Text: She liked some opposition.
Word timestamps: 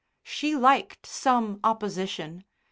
She 0.23 0.55
liked 0.55 1.05
some 1.05 1.59
opposition. 1.63 2.43